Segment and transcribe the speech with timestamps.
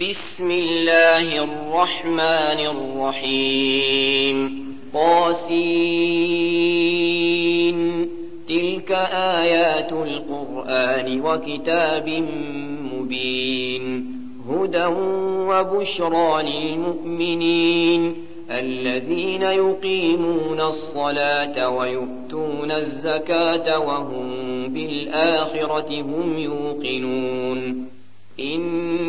[0.00, 2.60] بسم الله الرحمن
[2.98, 4.62] الرحيم.
[4.94, 5.38] قاسين
[8.48, 12.24] تلك آيات القرآن وكتاب
[12.94, 14.12] مبين.
[14.50, 14.84] هدى
[15.48, 18.14] وبشرى للمؤمنين.
[18.50, 24.28] الذين يقيمون الصلاة ويؤتون الزكاة وهم
[24.68, 27.92] بالآخرة هم يوقنون.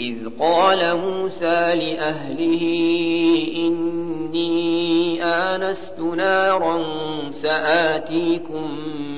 [0.00, 2.62] إذ قال موسى لأهله
[3.56, 6.82] إني آنست نارا
[7.30, 8.70] سآتيكم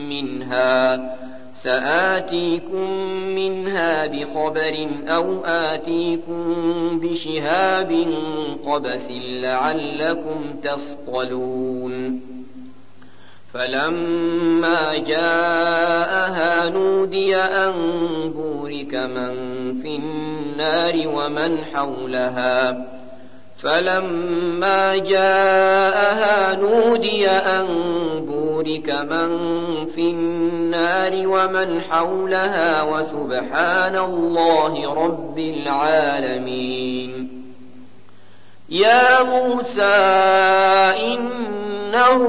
[0.09, 1.17] منها
[1.55, 2.91] سآتيكم
[3.35, 6.45] منها بخبر أو آتيكم
[7.01, 8.07] بشهاب
[8.67, 9.09] قبس
[9.43, 12.21] لعلكم تصطلون
[13.55, 17.73] فلما جاءها نودي أن
[18.33, 19.35] بورك من
[19.83, 22.87] في النار ومن حولها
[23.63, 27.67] فلما جاءها نودي أن
[28.27, 29.31] بورك من
[29.87, 37.29] في النار ومن حولها وسبحان الله رب العالمين
[38.69, 39.95] يا موسى
[41.15, 42.29] إنه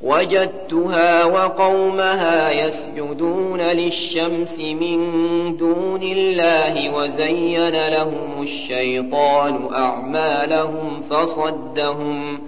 [0.00, 4.98] وجدتها وقومها يسجدون للشمس من
[5.56, 12.40] دون الله وزين لهم الشيطان أعمالهم فصدهم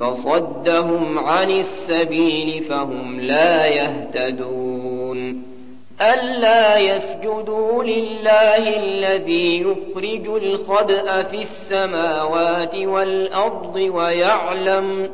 [0.00, 5.42] فصدهم عن السبيل فهم لا يهتدون.
[6.00, 15.08] ألا يسجدوا لله الذي يخرج الخبأ في السماوات والأرض ويعلم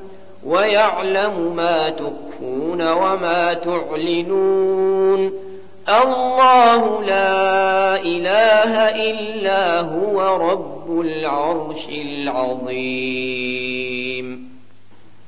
[0.47, 5.33] ويعلم ما تخفون وما تعلنون.
[5.89, 13.23] الله لا إله إلا هو رب العرش العظيم.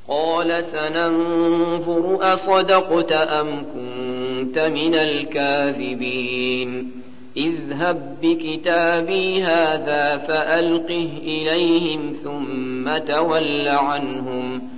[0.09, 6.91] قال سننظر أصدقت أم كنت من الكاذبين.
[7.37, 14.74] اذهب بكتابي هذا فألقه إليهم ثم تول عنهم.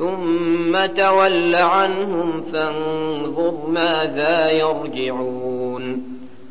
[0.00, 6.02] ثم تول عنهم فانظر ماذا يرجعون.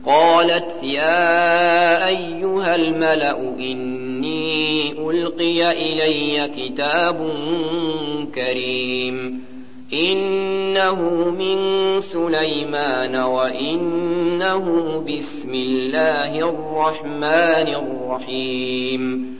[0.05, 7.31] قالت يا أيها الملأ إني ألقي إلي كتاب
[8.35, 9.45] كريم.
[9.93, 11.01] إنه
[11.39, 11.57] من
[12.01, 14.65] سليمان وإنه
[15.07, 19.39] بسم الله الرحمن الرحيم.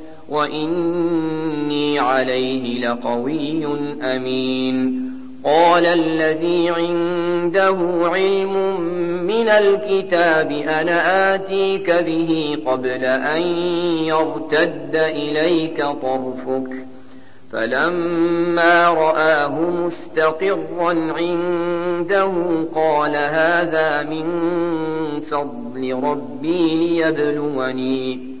[0.31, 3.65] وإني عليه لقوي
[4.01, 5.11] أمين.
[5.43, 8.81] قال الذي عنده علم
[9.27, 13.41] من الكتاب أنا آتيك به قبل أن
[14.05, 16.87] يرتد إليك طرفك.
[17.51, 22.31] فلما رآه مستقرا عنده
[22.75, 24.25] قال هذا من
[25.21, 28.40] فضل ربي ليبلوني.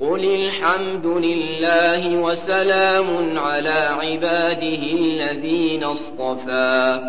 [0.00, 7.00] قل الحمد لله وسلام على عباده الذين اصطفى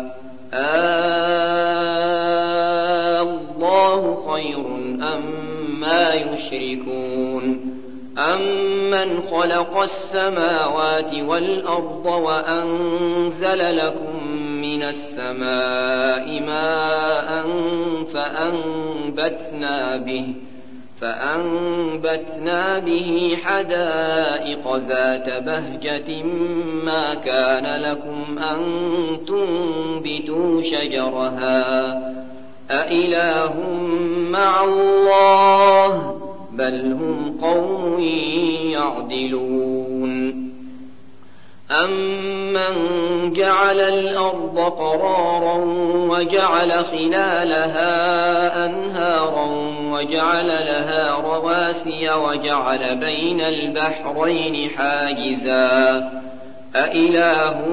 [3.22, 4.66] الله خير
[5.02, 5.42] أما
[5.82, 7.60] ما يشركون
[8.18, 17.46] أمن خلق السماوات والأرض وأنزل لكم من السماء ماء
[18.14, 20.34] فأنبتنا به
[21.02, 26.22] فأنبتنا به حدائق ذات بهجة
[26.84, 28.58] ما كان لكم أن
[29.26, 31.92] تنبتوا شجرها.
[32.70, 33.54] أإله
[34.30, 36.16] مع الله
[36.52, 38.00] بل هم قوم
[38.72, 40.52] يعدلون.
[41.84, 45.54] أمن جعل الأرض قرارا
[46.08, 47.86] وجعل خلالها
[48.66, 56.10] أنهارا وجعل لها رواسي وجعل بين البحرين حاجزا.
[56.76, 57.66] أإله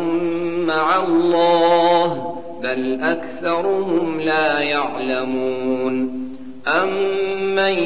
[0.67, 6.19] مع الله بل أكثرهم لا يعلمون.
[6.67, 7.77] أمن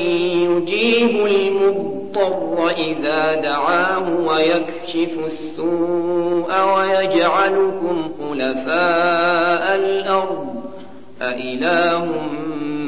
[0.52, 10.64] يجيب المضطر إذا دعاه ويكشف السوء ويجعلكم خلفاء الأرض.
[11.22, 12.53] أإله مع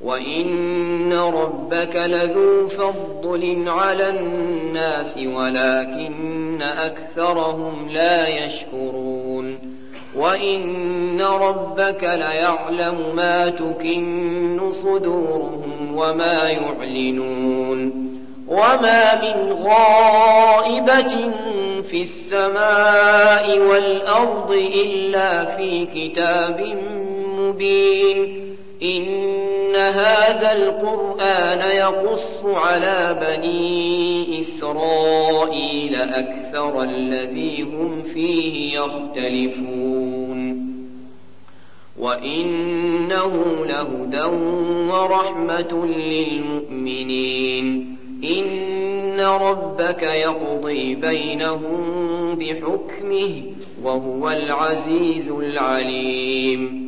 [0.00, 9.58] وإن ربك لذو فضل على الناس ولكن أكثرهم لا يشكرون
[10.16, 18.08] وإن ربك ليعلم ما تكن صدورهم وما يعلنون
[18.48, 21.30] وما من غائبة
[21.90, 26.76] في السماء والأرض إلا في كتاب
[27.38, 40.68] مبين إن هذا القرآن يقص على بني إسرائيل أكثر الذي هم فيه يختلفون
[41.98, 44.24] وإنه لهدى
[44.92, 47.38] ورحمة للمؤمنين
[48.24, 53.42] إن ربك يقضي بينهم بحكمه
[53.82, 56.87] وهو العزيز العليم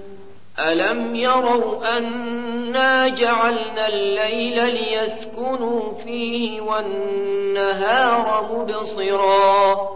[0.59, 9.89] ألم يروا أنا جعلنا الليل ليسكنوا فيه والنهار مبصرا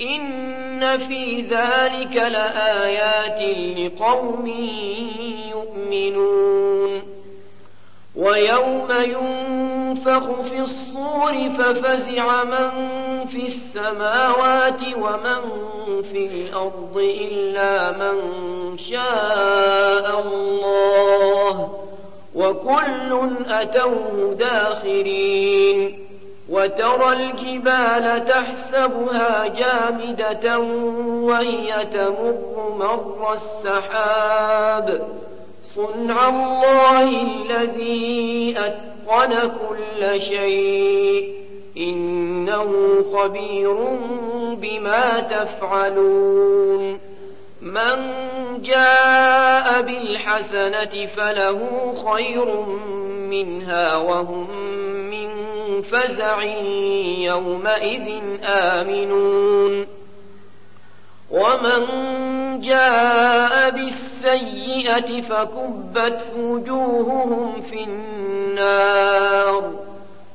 [0.00, 3.40] إن في ذلك لآيات
[3.78, 4.46] لقوم
[5.50, 7.02] يؤمنون
[8.16, 12.70] ويوم ينفخ في الصور ففزع من
[13.26, 15.42] في السماوات ومن
[16.12, 18.18] في الأرض إلا من
[18.78, 21.78] شاء الله
[22.34, 25.98] وكل أتوه داخرين
[26.48, 35.08] وترى الجبال تحسبها جامدة وهي تمر مر السحاب
[35.62, 41.43] صنع الله الذي أتقن كل شيء
[41.76, 42.72] إنه
[43.16, 43.74] خبير
[44.54, 46.98] بما تفعلون.
[47.62, 48.12] من
[48.62, 51.60] جاء بالحسنة فله
[52.12, 52.60] خير
[53.30, 54.50] منها وهم
[55.10, 55.28] من
[55.82, 56.42] فزع
[57.18, 59.86] يومئذ آمنون.
[61.30, 61.80] ومن
[62.60, 69.70] جاء بالسيئة فكبت وجوههم في النار.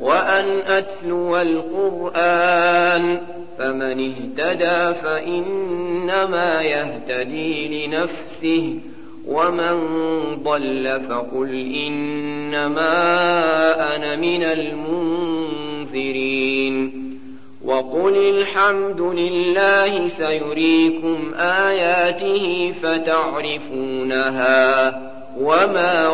[0.00, 3.20] وأن أتلو القرآن
[3.58, 8.78] فمن اهتدى فإنما يهتدي لنفسه
[9.26, 9.76] ومن
[10.42, 12.86] ضل فقل إنما
[13.96, 14.42] أنا من
[15.92, 16.28] المنذرين
[17.64, 24.28] وقل الحمد لله سيريكم آياته فتعرفونها
[25.40, 26.08] وما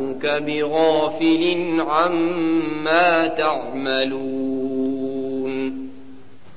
[0.00, 4.59] ربك بغافل عما تعملون